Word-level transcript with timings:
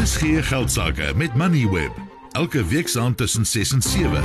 is 0.00 0.14
gee 0.16 0.40
geldsaake 0.40 1.10
met 1.16 1.34
Moneyweb 1.36 1.92
elke 2.32 2.62
week 2.70 2.88
saam 2.88 3.12
tussen 3.14 3.44
6 3.44 3.72
en 3.72 3.82
7. 3.82 4.22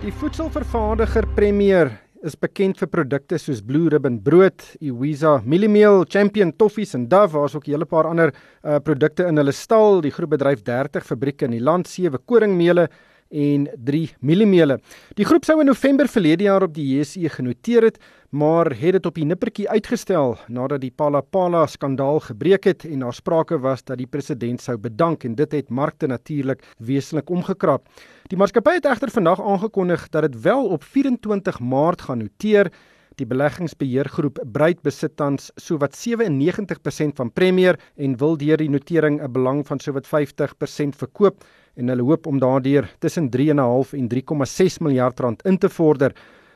Die 0.00 0.12
voedselvervaardiger 0.12 1.26
Premier 1.36 1.90
is 2.24 2.38
bekend 2.38 2.80
vir 2.80 2.88
produkte 2.88 3.36
soos 3.38 3.60
Blue 3.66 3.90
Ribbon 3.92 4.16
brood, 4.24 4.64
Iwiza 4.80 5.42
mieliemeel, 5.44 6.06
Champion 6.08 6.54
toffies 6.56 6.94
en 6.96 7.08
Dove, 7.10 7.36
waar's 7.36 7.54
ook 7.58 7.66
'n 7.68 7.72
hele 7.72 7.84
paar 7.84 8.08
ander 8.08 8.32
uh, 8.32 8.78
produkte 8.78 9.26
in 9.26 9.36
hulle 9.36 9.52
stal. 9.52 10.00
Die 10.00 10.10
groep 10.12 10.30
bedryf 10.30 10.62
30 10.62 11.04
fabrieke 11.04 11.44
in 11.44 11.50
die 11.50 11.60
land, 11.60 11.88
sewe 11.88 12.18
koringmeele 12.18 12.88
en 13.32 13.68
3 13.84 14.10
mieliemele. 14.20 14.78
Die 15.16 15.24
groep 15.24 15.44
sou 15.48 15.58
in 15.60 15.66
November 15.66 16.08
verlede 16.08 16.44
jaar 16.44 16.62
op 16.62 16.74
die 16.76 16.84
JSE 16.84 17.28
genoteer 17.32 17.88
het, 17.88 17.98
maar 18.30 18.70
het 18.76 18.96
dit 18.96 19.06
op 19.06 19.16
die 19.16 19.26
nippertjie 19.28 19.68
uitgestel 19.68 20.36
nadat 20.48 20.80
die 20.80 20.92
Palapala 20.94 21.66
skandaal 21.66 22.20
gebreek 22.28 22.64
het 22.64 22.86
en 22.88 23.04
daar 23.04 23.16
sprake 23.16 23.58
was 23.60 23.84
dat 23.84 23.98
die 24.00 24.06
president 24.06 24.60
sou 24.60 24.78
bedank 24.80 25.24
en 25.24 25.34
dit 25.36 25.52
het 25.52 25.68
markte 25.68 26.06
natuurlik 26.06 26.64
wesentlik 26.78 27.30
omgekrap. 27.30 27.88
Die 28.28 28.38
maatskappy 28.38 28.78
het 28.78 28.88
egter 28.88 29.12
vandag 29.12 29.40
aangekondig 29.40 30.08
dat 30.08 30.28
dit 30.28 30.40
wel 30.42 30.66
op 30.66 30.84
24 30.84 31.60
Maart 31.60 32.08
gaan 32.08 32.18
noteer. 32.24 32.72
Die 33.20 33.26
beleggingsbeheergroep 33.28 34.38
Bruit 34.52 34.80
besit 34.82 35.16
tans 35.20 35.50
sowat 35.60 35.96
97% 35.96 37.18
van 37.18 37.32
Premier 37.32 37.76
en 37.96 38.16
wil 38.16 38.38
deur 38.40 38.56
die 38.56 38.70
notering 38.70 39.20
'n 39.20 39.32
belang 39.32 39.66
van 39.66 39.78
sowat 39.78 40.06
50% 40.06 40.96
verkoop 40.96 41.44
en 41.76 41.88
hulle 41.88 42.02
hoop 42.02 42.26
om 42.26 42.38
daardeur 42.38 42.88
tussen 42.98 43.30
3.5 43.30 43.94
en 43.98 44.08
3.6 44.08 44.78
miljard 44.80 45.20
rand 45.20 45.42
in 45.48 45.58
te 45.58 45.68
vorder. 45.68 46.14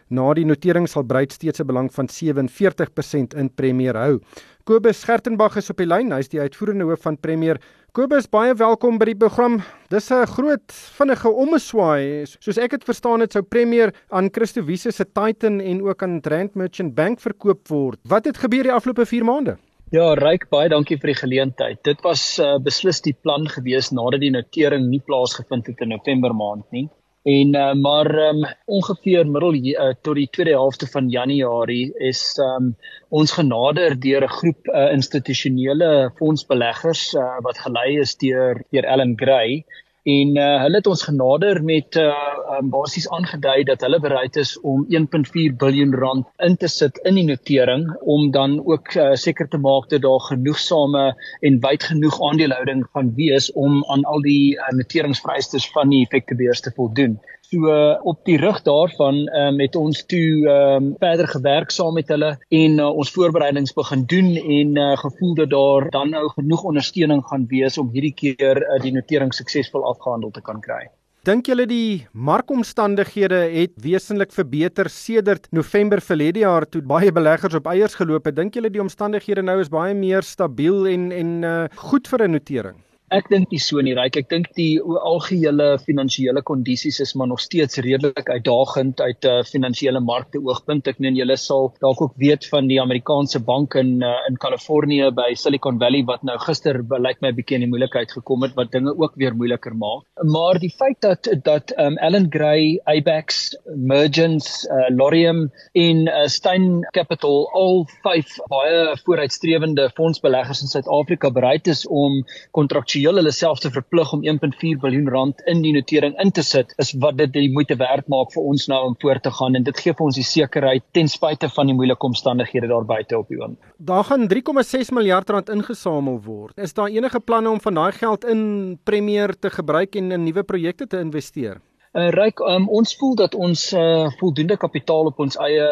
Na 0.08 0.28
die 0.38 0.44
notering 0.46 0.86
sal 0.86 1.02
Bruit 1.02 1.32
steeds 1.32 1.60
'n 1.60 1.66
belang 1.66 1.90
van 1.90 2.08
47% 2.08 3.34
in 3.34 3.50
Premier 3.50 3.96
hou. 3.96 4.20
Kobus 4.64 5.00
Schertenbach 5.00 5.56
is 5.56 5.70
op 5.70 5.76
die 5.76 5.86
lyn. 5.86 6.12
Hy 6.12 6.18
is 6.18 6.28
die 6.28 6.40
uitvoerende 6.40 6.84
hoof 6.84 7.02
van 7.02 7.16
Premier. 7.16 7.60
Kobus, 7.92 8.26
baie 8.28 8.54
welkom 8.54 8.98
by 8.98 9.04
die 9.04 9.16
program. 9.16 9.62
Dis 9.88 10.10
'n 10.10 10.26
groot 10.26 10.72
vinnige 10.98 11.28
ommeswaai. 11.28 12.26
Soos 12.26 12.58
ek 12.58 12.70
dit 12.70 12.84
verstaan 12.84 13.20
het, 13.20 13.32
sou 13.32 13.42
Premier 13.42 13.92
aan 14.10 14.28
Christo 14.30 14.62
Wiese 14.64 14.90
se 14.92 15.04
Titan 15.04 15.60
en 15.60 15.82
ook 15.82 16.02
aan 16.02 16.20
Rand 16.22 16.54
Merchant 16.54 16.94
Bank 16.94 17.20
verkoop 17.20 17.68
word. 17.68 17.98
Wat 18.04 18.24
het 18.24 18.36
gebeur 18.36 18.62
die 18.62 18.72
afgelope 18.72 19.06
4 19.06 19.24
maande? 19.24 19.56
Ja, 19.94 20.16
Ryk, 20.18 20.48
baie 20.50 20.66
dankie 20.66 20.96
vir 20.98 21.12
die 21.12 21.20
geleentheid. 21.20 21.78
Dit 21.86 22.00
was 22.02 22.22
uh, 22.42 22.56
beslis 22.58 22.98
die 23.04 23.12
plan 23.14 23.44
gewees 23.46 23.92
nadat 23.94 24.24
die 24.24 24.32
notering 24.34 24.88
nie 24.90 24.98
plaasgevind 24.98 25.68
het 25.70 25.84
in 25.84 25.92
November 25.94 26.34
maand 26.34 26.66
nie. 26.74 26.88
En 27.30 27.54
uh, 27.54 27.68
maar 27.78 28.10
um, 28.24 28.42
ongeveer 28.66 29.30
middel 29.30 29.54
uh, 29.54 29.92
tot 30.02 30.18
die 30.18 30.26
tweede 30.34 30.56
helfte 30.58 30.88
van 30.90 31.06
Januarie 31.10 31.92
is 32.02 32.24
um, 32.42 32.72
ons 33.14 33.36
genader 33.38 33.94
deur 33.94 34.26
'n 34.26 34.34
groep 34.40 34.72
uh, 34.74 34.90
institusionele 34.90 36.10
fondsbeleggers 36.18 37.14
uh, 37.14 37.38
wat 37.46 37.62
gelei 37.62 38.00
is 38.02 38.18
deur 38.18 38.64
deur 38.74 38.90
Ellen 38.90 39.14
Gray 39.14 39.62
en 40.06 40.36
uh, 40.38 40.60
hulle 40.62 40.78
het 40.78 40.86
ons 40.86 41.02
genader 41.02 41.58
met 41.66 41.96
uh, 41.98 42.12
um, 42.56 42.68
basies 42.70 43.08
aangedui 43.10 43.64
dat 43.66 43.82
hulle 43.82 43.98
bereid 44.00 44.36
is 44.38 44.52
om 44.62 44.84
1.4 44.94 45.56
miljard 45.58 45.96
rand 45.98 46.28
in 46.46 46.54
te 46.62 46.70
sit 46.70 47.00
in 47.10 47.18
die 47.18 47.26
notering 47.26 47.88
om 48.14 48.30
dan 48.36 48.60
ook 48.62 48.94
uh, 48.94 49.08
seker 49.18 49.50
te 49.50 49.58
maak 49.58 49.88
dat 49.90 50.04
daar 50.06 50.22
genoegsame 50.28 51.04
en 51.40 51.58
wyd 51.64 51.88
genoeg 51.90 52.20
aandelehouding 52.28 52.84
gaan 52.92 53.10
wees 53.18 53.50
om 53.52 53.82
aan 53.90 54.06
al 54.06 54.22
die 54.22 54.54
uh, 54.54 54.70
noteringsvereistes 54.78 55.66
van 55.74 55.90
die 55.90 56.04
effektebeurs 56.06 56.62
te 56.62 56.70
voldoen. 56.76 57.18
So 57.46 57.68
uh, 57.70 57.94
op 58.02 58.24
die 58.26 58.38
rug 58.42 58.62
daarvan 58.66 59.20
um, 59.30 59.60
het 59.62 59.76
ons 59.78 60.00
toe 60.10 60.48
um, 60.50 60.88
verder 60.98 61.28
gewerk 61.30 61.70
saam 61.70 61.94
met 61.94 62.08
hulle 62.10 62.32
en 62.48 62.78
uh, 62.82 62.88
ons 62.90 63.12
voorbereidings 63.14 63.74
begin 63.76 64.02
doen 64.10 64.32
en 64.34 64.76
uh, 64.82 64.86
gevoel 64.98 65.34
dat 65.38 65.50
daar 65.54 65.86
dan 65.94 66.10
nou 66.10 66.24
genoeg 66.34 66.64
ondersteuning 66.72 67.22
gaan 67.28 67.46
wees 67.46 67.78
om 67.78 67.92
hierdie 67.94 68.14
keer 68.14 68.62
uh, 68.64 68.80
die 68.82 68.90
notering 68.96 69.30
suksesvol 69.34 69.86
afgehandel 69.86 70.34
te 70.34 70.42
kan 70.42 70.58
kry. 70.60 70.88
Dink 71.26 71.46
julle 71.50 71.68
die 71.70 72.06
markomstandighede 72.14 73.38
het 73.50 73.72
wesentlik 73.82 74.34
verbeter 74.34 74.90
sedert 74.90 75.46
November 75.50 76.02
verlede 76.02 76.42
jaar 76.44 76.66
toe 76.70 76.82
baie 76.82 77.12
beleggers 77.14 77.54
op 77.58 77.70
eiers 77.70 77.94
geloop 77.98 78.26
het? 78.26 78.36
Dink 78.36 78.58
julle 78.58 78.70
die 78.70 78.82
omstandighede 78.82 79.42
nou 79.42 79.60
is 79.62 79.70
baie 79.70 79.94
meer 79.94 80.26
stabiel 80.26 80.86
en 80.90 81.08
en 81.14 81.32
uh, 81.42 81.54
goed 81.90 82.10
vir 82.10 82.26
'n 82.26 82.38
notering? 82.38 82.82
Ek 83.14 83.28
dink 83.30 83.52
nie 83.54 83.60
so 83.62 83.78
nie, 83.78 83.92
Ryk. 83.94 84.16
Ek 84.18 84.30
dink 84.32 84.48
die 84.58 84.80
algehele 84.82 85.76
finansiële 85.78 86.40
kondisies 86.42 86.96
is 87.04 87.12
maar 87.14 87.28
nog 87.30 87.38
steeds 87.38 87.78
redelik 87.84 88.26
uitdagend 88.26 88.98
uit 89.00 89.22
'n 89.22 89.30
uh, 89.30 89.44
finansiële 89.46 90.00
markte 90.02 90.40
oogpunt. 90.42 90.88
Ek 90.90 90.98
meen 90.98 91.14
julle 91.14 91.36
sal 91.38 91.70
dalk 91.78 92.02
ook 92.02 92.16
weet 92.18 92.48
van 92.50 92.66
die 92.66 92.80
Amerikaanse 92.82 93.38
bank 93.38 93.76
in 93.78 94.02
uh, 94.02 94.10
in 94.28 94.36
Kalifornië 94.36 95.12
by 95.14 95.34
Silicon 95.34 95.78
Valley 95.78 96.02
wat 96.02 96.24
nou 96.24 96.36
gister 96.38 96.82
lyk 96.82 97.22
my 97.22 97.30
'n 97.30 97.36
bietjie 97.36 97.54
in 97.54 97.66
die 97.66 97.70
moeilikheid 97.70 98.10
gekom 98.10 98.42
het 98.42 98.56
wat 98.56 98.72
dinge 98.72 98.90
ook 98.98 99.14
weer 99.14 99.36
moeiliker 99.36 99.76
maak. 99.76 100.02
Maar 100.26 100.58
die 100.58 100.74
feit 100.74 101.00
dat 101.00 101.30
dat 101.44 101.78
um, 101.78 101.98
Allen 101.98 102.26
Gray, 102.28 102.80
Abax, 102.84 103.54
Mergence, 103.76 104.66
uh, 104.66 104.90
Lorium 104.90 105.52
en 105.74 106.08
uh, 106.08 106.26
Stein 106.26 106.82
Capital 106.90 107.46
al 107.54 107.86
vyf 108.02 108.34
baie 108.50 108.98
vooruitstrewende 109.04 109.90
fondsbeleggers 109.94 110.62
in 110.62 110.74
Suid-Afrika 110.74 111.30
bereid 111.30 111.66
is 111.68 111.86
om 111.86 112.24
kontrakte 112.50 112.95
finansiëel 112.96 113.20
hulle 113.20 113.32
self 113.32 113.60
te 113.60 113.70
verplig 113.70 114.12
om 114.12 114.22
1.4 114.24 114.80
miljard 114.80 115.08
rand 115.12 115.42
in 115.46 115.62
die 115.62 115.72
notering 115.74 116.14
in 116.22 116.30
te 116.32 116.42
sit, 116.42 116.72
is 116.80 116.94
wat 117.02 117.18
dit 117.18 117.32
die 117.32 117.52
moeite 117.52 117.76
werd 117.76 118.08
maak 118.08 118.32
vir 118.32 118.42
ons 118.42 118.66
nou 118.68 118.80
om 118.88 118.96
voort 119.00 119.22
te 119.22 119.30
gaan 119.30 119.54
en 119.54 119.64
dit 119.64 119.76
gee 119.76 119.92
vir 119.92 120.06
ons 120.06 120.16
die 120.16 120.24
sekerheid 120.24 120.84
ten 120.96 121.08
spyte 121.08 121.48
van 121.48 121.66
die 121.66 121.76
moeilike 121.76 122.06
omstandighede 122.06 122.68
daar 122.68 122.86
buite 122.86 123.18
op 123.18 123.28
die 123.28 123.40
oom. 123.40 123.56
Daar 123.78 124.04
gaan 124.04 124.28
3.6 124.32 124.92
miljard 124.96 125.30
rand 125.30 125.50
ingesamel 125.50 126.20
word. 126.24 126.56
Is 126.56 126.74
daar 126.74 126.88
enige 126.88 127.20
planne 127.20 127.50
om 127.50 127.60
van 127.60 127.74
daai 127.74 127.92
geld 127.92 128.24
in 128.24 128.78
Premier 128.84 129.34
te 129.38 129.50
gebruik 129.50 129.96
en 129.96 130.12
in 130.12 130.24
nuwe 130.24 130.44
projekte 130.44 130.86
te 130.86 131.00
investeer? 131.00 131.60
Uh, 131.96 132.10
Ryk, 132.12 132.42
um, 132.44 132.66
ons 132.76 132.90
voel 133.00 133.14
dat 133.16 133.34
ons 133.40 133.60
uh, 133.72 134.10
voldoende 134.20 134.58
kapitaal 134.60 135.06
op 135.08 135.20
ons 135.24 135.38
eie 135.40 135.68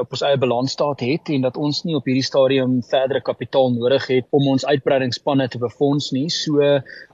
op 0.00 0.16
ons 0.16 0.24
eie 0.26 0.38
balansstaat 0.42 1.04
het 1.06 1.30
en 1.30 1.44
dat 1.44 1.60
ons 1.62 1.84
nie 1.86 1.94
op 1.94 2.08
hierdie 2.10 2.26
stadium 2.26 2.72
verdere 2.88 3.20
kapitaal 3.22 3.70
nodig 3.76 4.08
het 4.10 4.26
om 4.34 4.48
ons 4.50 4.66
uitbreidingsspanne 4.66 5.46
te 5.52 5.60
befonds 5.62 6.08
nie. 6.16 6.24
So 6.26 6.58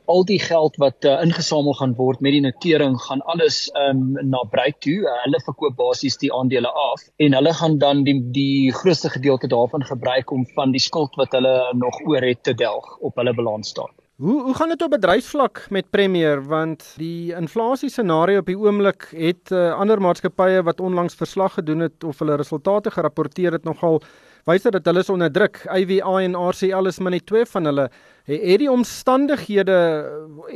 al 0.08 0.24
die 0.30 0.38
geld 0.40 0.80
wat 0.80 1.04
uh, 1.04 1.18
ingesamel 1.26 1.76
gaan 1.82 1.92
word 2.00 2.24
met 2.24 2.32
die 2.32 2.40
notering 2.46 2.96
gaan 3.04 3.20
alles 3.28 3.66
um, 3.76 4.16
na 4.24 4.40
Breik 4.48 4.80
toe. 4.88 4.96
Uh, 5.04 5.18
hulle 5.26 5.42
verkoop 5.50 5.76
basies 5.76 6.16
die 6.24 6.32
aandele 6.32 6.72
af 6.86 7.04
en 7.20 7.36
hulle 7.36 7.52
gaan 7.60 7.76
dan 7.84 8.06
die 8.08 8.16
die 8.40 8.72
grootste 8.72 9.12
gedeelte 9.18 9.52
daarvan 9.52 9.84
gebruik 9.84 10.32
om 10.32 10.48
van 10.56 10.72
die 10.72 10.80
skuld 10.80 11.20
wat 11.20 11.36
hulle 11.36 11.58
nog 11.76 12.00
oor 12.08 12.24
het 12.24 12.40
te 12.48 12.56
delg 12.56 12.88
op 13.04 13.20
hulle 13.20 13.36
balansstaat. 13.36 14.05
Hoe 14.16 14.42
hoe 14.42 14.54
gaan 14.54 14.68
dit 14.68 14.82
op 14.82 14.90
bedryfsvlak 14.90 15.66
met 15.70 15.90
Premier 15.90 16.40
want 16.48 16.84
die 16.96 17.34
inflasie 17.36 17.90
scenario 17.92 18.40
op 18.40 18.46
die 18.48 18.56
oomblik 18.56 19.10
het 19.12 19.52
uh, 19.52 19.74
ander 19.76 20.00
maatskappye 20.00 20.62
wat 20.64 20.80
onlangs 20.80 21.18
verslag 21.20 21.58
gedoen 21.58 21.84
het 21.84 22.04
of 22.04 22.22
hulle 22.24 22.38
resultate 22.40 22.90
gerapporteer 22.90 23.52
het 23.52 23.68
nogal 23.68 24.00
wys 24.48 24.64
dat 24.64 24.88
hulle 24.88 25.04
is 25.04 25.12
onder 25.12 25.32
druk. 25.32 25.60
IWA 25.68 26.22
en 26.22 26.38
RCL 26.48 26.88
is 26.88 26.98
maar 26.98 27.12
net 27.12 27.26
twee 27.26 27.44
van 27.44 27.68
hulle. 27.68 27.90
Het 28.24 28.58
die 28.64 28.70
omstandighede 28.72 29.78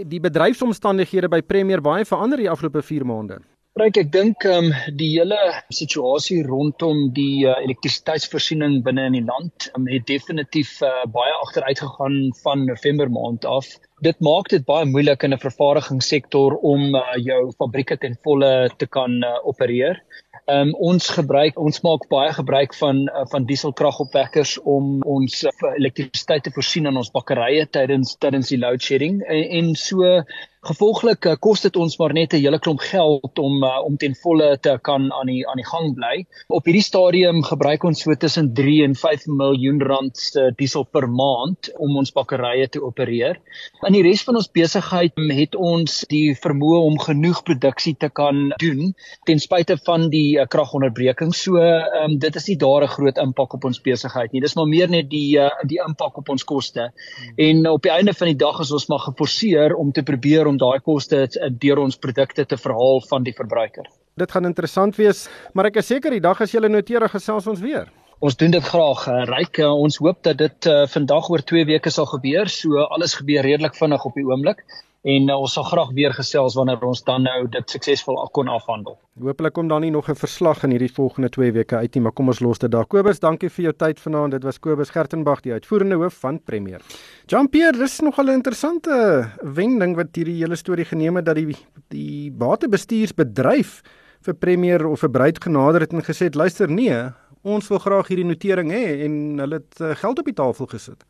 die 0.08 0.20
bedryfsomstandighede 0.24 1.28
by 1.28 1.42
Premier 1.42 1.84
baie 1.84 2.08
verander 2.08 2.40
die 2.40 2.50
afgelope 2.50 2.80
4 2.82 3.04
maande? 3.04 3.42
Ryk, 3.78 4.00
ek 4.00 4.08
dink 4.10 4.44
ehm 4.50 4.64
um, 4.66 4.96
die 4.98 5.12
hele 5.12 5.36
situasie 5.70 6.40
rondom 6.42 7.04
die 7.14 7.44
uh, 7.46 7.52
elektrisiteitsvoorsiening 7.62 8.80
binne 8.82 9.04
in 9.06 9.14
die 9.14 9.22
land 9.22 9.68
um, 9.78 9.86
het 9.86 10.08
definitief 10.08 10.72
uh, 10.82 11.04
baie 11.14 11.36
agteruit 11.36 11.78
gegaan 11.78 12.16
van 12.40 12.66
November 12.66 13.12
maand 13.14 13.46
af. 13.46 13.68
Dit 14.02 14.18
maak 14.26 14.50
dit 14.50 14.66
baie 14.66 14.90
moeilik 14.90 15.22
in 15.22 15.36
'n 15.36 15.42
vervaardigingssektor 15.44 16.58
om 16.72 16.98
uh, 16.98 17.04
jou 17.22 17.38
fabrieke 17.62 17.94
ten 18.02 18.18
volle 18.26 18.52
te 18.82 18.90
kan 18.90 19.22
uh, 19.22 19.38
opereer. 19.46 20.02
Ehm 20.50 20.74
um, 20.74 20.76
ons 20.90 21.06
gebruik 21.20 21.54
ons 21.62 21.82
maak 21.86 22.10
baie 22.10 22.34
gebruik 22.42 22.74
van 22.74 23.06
uh, 23.06 23.22
van 23.30 23.46
dieselkragopwekkers 23.46 24.58
om 24.66 24.98
ons 25.06 25.44
uh, 25.46 25.74
elektrisiteit 25.78 26.42
te 26.42 26.50
voorsien 26.58 26.90
aan 26.90 26.98
ons 26.98 27.14
bakkerye 27.14 27.70
tydens 27.70 28.16
tydens 28.18 28.50
die 28.50 28.58
load 28.58 28.82
shedding 28.82 29.22
en, 29.22 29.44
en 29.60 29.74
so 29.78 30.18
Gevolglik 30.60 31.24
uh, 31.24 31.38
kos 31.40 31.62
dit 31.64 31.76
ons 31.80 31.94
maar 31.96 32.12
net 32.12 32.34
'n 32.36 32.42
hele 32.42 32.58
klomp 32.60 32.82
geld 32.84 33.38
om 33.40 33.62
uh, 33.64 33.80
om 33.80 33.96
ten 33.96 34.12
volle 34.12 34.58
te 34.60 34.76
kan 34.84 35.08
aan 35.08 35.26
die 35.26 35.40
aan 35.48 35.56
die 35.56 35.64
gang 35.64 35.94
bly. 35.96 36.26
Op 36.52 36.66
hierdie 36.68 36.84
stadium 36.84 37.40
gebruik 37.42 37.84
ons 37.84 38.02
so 38.02 38.12
tussen 38.12 38.52
3 38.52 38.84
en 38.84 38.94
5 38.94 39.24
miljoen 39.26 39.80
rand 39.80 40.18
se 40.18 40.52
diesel 40.58 40.84
per 40.84 41.08
maand 41.08 41.70
om 41.78 41.96
ons 41.96 42.12
bakkerye 42.12 42.68
te 42.68 42.82
opereer. 42.84 43.40
In 43.88 43.96
die 43.96 44.02
res 44.04 44.20
van 44.22 44.36
ons 44.36 44.50
besigheid 44.52 45.16
het 45.16 45.56
ons 45.56 46.04
die 46.12 46.36
vermoë 46.36 46.82
om 46.90 47.00
genoeg 47.00 47.40
produksie 47.42 47.96
te 47.96 48.10
kan 48.12 48.52
doen 48.60 48.92
ten 49.24 49.40
spyte 49.40 49.78
van 49.86 50.10
die 50.12 50.36
uh, 50.36 50.44
kragonderbreking. 50.44 51.32
So 51.32 51.56
um, 51.56 52.18
dit 52.20 52.36
is 52.36 52.48
nie 52.52 52.58
daar 52.60 52.84
'n 52.84 52.94
groot 52.98 53.16
impak 53.16 53.54
op 53.54 53.64
ons 53.64 53.80
besigheid 53.80 54.32
nie. 54.32 54.44
Dis 54.44 54.56
maar 54.56 54.68
meer 54.68 54.90
net 54.90 55.08
die 55.08 55.40
uh, 55.40 55.48
die 55.64 55.80
impak 55.80 56.18
op 56.18 56.28
ons 56.28 56.44
koste. 56.44 56.92
Hmm. 56.92 57.34
En 57.48 57.66
op 57.72 57.82
die 57.82 57.96
einde 57.96 58.12
van 58.12 58.28
die 58.28 58.36
dag 58.36 58.60
is 58.60 58.72
ons 58.72 58.88
maar 58.88 59.08
geforseer 59.08 59.72
om 59.74 59.92
te 59.92 60.02
probeer 60.02 60.49
om 60.50 60.58
daai 60.60 60.82
koste 60.84 61.24
deur 61.62 61.80
ons 61.86 61.98
produkte 61.98 62.44
te 62.44 62.58
verhaal 62.58 63.00
van 63.08 63.26
die 63.26 63.34
verbruiker. 63.36 63.88
Dit 64.20 64.34
gaan 64.34 64.48
interessant 64.48 64.98
wees, 65.00 65.28
maar 65.54 65.70
ek 65.70 65.80
is 65.80 65.90
seker 65.94 66.12
die 66.12 66.22
dag 66.22 66.40
as 66.42 66.52
jy 66.52 66.60
noteer 66.68 67.08
gesels 67.08 67.48
ons 67.50 67.62
weer. 67.62 67.88
Ons 68.20 68.36
doen 68.36 68.52
dit 68.52 68.64
graag. 68.64 69.06
Uh, 69.08 69.22
Ryk, 69.24 69.62
uh, 69.64 69.70
ons 69.72 69.96
hoop 69.96 70.18
dat 70.26 70.36
dit 70.36 70.66
uh, 70.68 70.82
vandag 70.92 71.30
oor 71.32 71.40
2 71.40 71.64
weke 71.70 71.88
sal 71.88 72.04
gebeur. 72.04 72.50
So 72.52 72.82
alles 72.92 73.14
gebeur 73.16 73.46
redelik 73.46 73.78
vinnig 73.78 74.02
op 74.04 74.18
die 74.18 74.24
oomblik 74.28 74.60
en 75.08 75.30
uh, 75.32 75.38
ons 75.40 75.54
sal 75.56 75.64
graag 75.64 75.94
weer 75.96 76.12
gesels 76.12 76.52
wanneer 76.58 76.82
ons 76.84 77.00
dan 77.06 77.24
nou 77.24 77.46
dit 77.48 77.72
suksesvol 77.72 78.18
kon 78.36 78.50
afhandel. 78.52 78.98
Hoopelik 79.24 79.54
kom 79.56 79.70
dan 79.72 79.80
nie 79.80 79.92
nog 79.94 80.10
'n 80.12 80.20
verslag 80.20 80.60
in 80.68 80.76
hierdie 80.76 80.92
volgende 80.92 81.30
2 81.32 81.52
weke 81.52 81.76
uit 81.76 81.94
nie, 81.94 82.02
maar 82.02 82.12
kom 82.12 82.28
ons 82.28 82.42
los 82.44 82.58
dit 82.58 82.70
daar. 82.70 82.84
Kobus, 82.84 83.20
dankie 83.20 83.48
vir 83.48 83.62
jou 83.62 83.72
tyd 83.72 84.00
vanaand. 84.00 84.32
Dit 84.32 84.44
was 84.44 84.60
Kobus 84.60 84.90
Gertenbach, 84.90 85.40
die 85.40 85.52
uitvoerende 85.52 85.96
hoof 85.96 86.20
van 86.20 86.42
Premier. 86.44 86.82
Jean-Pierre, 87.26 87.78
dis 87.78 88.00
nogal 88.00 88.26
'n 88.26 88.36
interessante 88.44 89.30
wending 89.40 89.96
wat 89.96 90.12
hierdie 90.12 90.44
hele 90.44 90.56
storie 90.56 90.84
geneem 90.84 91.16
het 91.16 91.24
dat 91.24 91.36
die 91.36 91.56
die 91.88 92.30
batebestuursbedryf 92.30 93.80
vir 94.20 94.34
Premier 94.34 94.86
of 94.86 95.00
vir 95.00 95.10
Breed 95.10 95.42
genader 95.42 95.80
het 95.80 95.92
en 95.92 96.02
gesê, 96.02 96.28
"Luister, 96.34 96.68
nee, 96.68 97.12
ons 97.42 97.68
wil 97.68 97.78
graag 97.78 98.10
hierdie 98.12 98.28
notering 98.28 98.70
hê" 98.74 99.04
en 99.06 99.14
hulle 99.38 99.60
het 99.62 99.80
uh, 99.80 99.94
geld 99.96 100.18
op 100.18 100.28
die 100.28 100.36
tafel 100.36 100.66
gesit. 100.66 101.04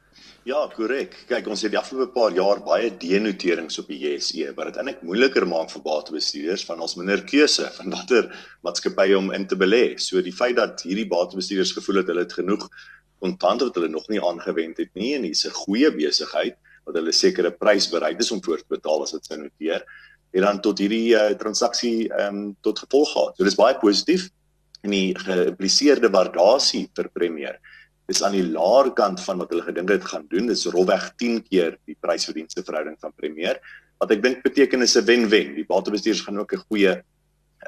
Ja, 0.49 0.61
korrek. 0.73 1.15
Kyk, 1.29 1.49
ons 1.53 1.63
het 1.67 1.73
die 1.75 1.79
afgelope 1.79 2.15
paar 2.15 2.33
jaar 2.33 2.63
baie 2.65 2.89
denoterings 2.97 3.77
op 3.83 3.91
die 3.93 3.99
JSE 4.01 4.55
wat 4.57 4.71
dit 4.71 4.79
eintlik 4.81 5.03
moeiliker 5.05 5.45
maak 5.49 5.69
vir 5.73 5.83
batebestuurders 5.85 6.65
van 6.69 6.81
ons 6.81 6.97
minder 6.97 7.21
keuse 7.29 7.67
van 7.79 7.93
watter 7.93 8.31
maatskappye 8.65 9.19
om 9.19 9.29
in 9.37 9.45
te 9.51 9.59
belê. 9.61 9.99
So 10.01 10.23
die 10.25 10.33
feit 10.33 10.57
dat 10.57 10.81
hierdie 10.87 11.09
batebestuurders 11.11 11.75
gevoel 11.77 12.01
het 12.01 12.13
hulle 12.13 12.25
het 12.25 12.39
genoeg 12.39 12.67
kontant 13.21 13.67
wat 13.67 13.77
hulle 13.77 13.93
nog 13.93 14.09
nie 14.09 14.23
aangewend 14.25 14.81
het 14.81 14.95
nie 14.97 15.13
en 15.19 15.29
hier's 15.29 15.45
'n 15.45 15.53
goeie 15.67 15.93
besigheid 15.93 16.57
wat 16.87 16.97
hulle 16.97 17.13
sekere 17.13 17.53
prys 17.53 17.91
bereid 17.93 18.21
is 18.21 18.33
om 18.33 18.41
voor 18.43 18.59
te 18.59 18.73
betaal 18.73 19.03
as 19.03 19.13
dit 19.13 19.27
sou 19.27 19.37
noteer, 19.37 19.85
het 20.33 20.43
dan 20.43 20.61
tot 20.61 20.79
hierdie 20.79 21.13
uh, 21.15 21.31
transaksie 21.37 22.09
ehm 22.09 22.37
um, 22.37 22.57
tot 22.65 22.79
gevolg 22.79 23.13
gehad. 23.13 23.37
So 23.37 23.45
dis 23.45 23.61
baie 23.61 23.77
positief 23.77 24.31
en 24.83 24.95
die 24.95 25.15
geïmpliseerde 25.19 26.11
waardasie 26.13 26.87
vir 26.97 27.09
Premier 27.13 27.59
is 28.11 28.23
aan 28.27 28.35
die 28.35 28.47
laer 28.47 28.91
kant 28.97 29.21
van 29.23 29.39
wat 29.39 29.53
hulle 29.53 29.67
gedink 29.69 29.93
het 29.93 30.09
gaan 30.11 30.27
doen. 30.33 30.49
Dis 30.51 30.67
rolweg 30.67 31.13
10 31.23 31.43
keer 31.47 31.77
die 31.87 31.97
prysverdienste 32.01 32.65
verhouding 32.67 32.97
van 33.01 33.15
Premier. 33.15 33.61
Wat 34.03 34.11
ek 34.11 34.23
dink 34.25 34.43
beteken 34.43 34.83
is 34.83 34.97
'n 34.97 35.05
wen-wen. 35.05 35.55
Die 35.55 35.67
batebestuurders 35.69 36.25
gaan 36.27 36.39
ook 36.39 36.53
'n 36.55 36.65
goeie 36.69 37.03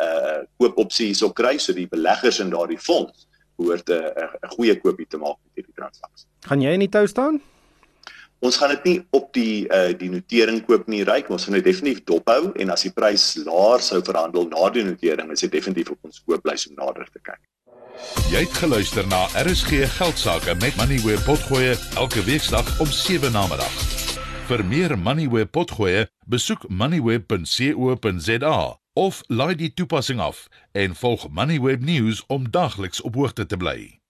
uh 0.00 0.40
koopopsie 0.58 1.06
hierso 1.06 1.30
kry, 1.30 1.58
so 1.58 1.72
die 1.72 1.86
beleggers 1.86 2.40
in 2.40 2.50
daardie 2.50 2.78
fonds 2.78 3.28
behoort 3.56 3.88
'n 3.90 4.02
'n 4.42 4.54
goeie 4.56 4.74
koopie 4.80 5.06
te 5.06 5.18
maak 5.18 5.36
met 5.44 5.52
hierdie 5.54 5.76
transaksie. 5.76 6.26
Gaan 6.48 6.60
jy 6.60 6.72
in 6.72 6.80
die 6.80 6.88
tou 6.88 7.06
staan? 7.06 7.40
Ons 8.42 8.56
gaan 8.58 8.72
dit 8.74 8.84
nie 8.88 8.98
op 9.14 9.28
die 9.36 9.70
uh 9.70 9.92
die 9.98 10.10
notering 10.10 10.64
koop 10.66 10.88
nie, 10.90 11.04
ryk, 11.06 11.30
ons 11.30 11.44
gaan 11.46 11.54
dit 11.60 11.66
definitief 11.68 12.02
dophou 12.10 12.50
en 12.58 12.74
as 12.74 12.82
die 12.82 12.90
prys 12.94 13.38
laer 13.46 13.80
sou 13.86 14.00
verhandel 14.02 14.48
na 14.50 14.70
die 14.74 14.82
notering, 14.82 15.30
is 15.30 15.44
dit 15.46 15.52
definitief 15.52 15.92
op 15.94 16.10
ons 16.10 16.22
kooplys 16.26 16.66
om 16.70 16.74
nader 16.80 17.06
te 17.12 17.20
kyk. 17.22 17.38
Jy 18.32 18.40
het 18.42 18.54
geluister 18.58 19.06
na 19.06 19.20
RSG 19.38 19.86
Geldsaake 19.94 20.58
met 20.58 20.74
Money 20.80 20.98
where 21.06 21.22
potgoe 21.22 21.76
elke 22.00 22.24
weeksdag 22.26 22.66
om 22.82 22.90
7 22.90 23.30
na 23.30 23.46
middag. 23.46 23.74
Vir 24.50 24.66
meer 24.66 24.98
Money 24.98 25.30
where 25.30 25.46
potgoe, 25.46 26.08
besoek 26.26 26.66
moneyweb.co.za 26.68 28.56
of 28.92 29.22
laai 29.28 29.54
die 29.54 29.70
toepassing 29.74 30.20
af 30.20 30.48
en 30.72 30.98
volg 30.98 31.30
Moneyweb 31.30 31.80
News 31.80 32.26
om 32.26 32.50
dagliks 32.50 33.00
op 33.00 33.14
hoogte 33.14 33.46
te 33.46 33.56
bly. 33.56 34.01